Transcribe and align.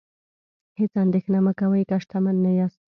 هیڅ 0.79 0.93
اندیښنه 1.03 1.39
مه 1.45 1.53
کوئ 1.59 1.83
که 1.89 1.97
شتمن 2.03 2.35
نه 2.45 2.51
یاست. 2.57 2.79